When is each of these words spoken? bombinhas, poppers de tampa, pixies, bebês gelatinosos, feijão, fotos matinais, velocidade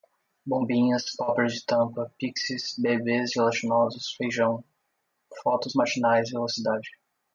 bombinhas, 0.47 1.15
poppers 1.15 1.53
de 1.53 1.63
tampa, 1.63 2.11
pixies, 2.19 2.73
bebês 2.75 3.33
gelatinosos, 3.33 4.15
feijão, 4.17 4.63
fotos 5.43 5.75
matinais, 5.75 6.31
velocidade 6.31 6.89